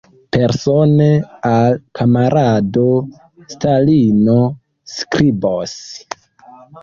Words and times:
Persone 0.35 1.07
al 1.49 1.75
kamarado 1.99 2.85
Stalino 3.55 4.37
skribos. 4.95 5.77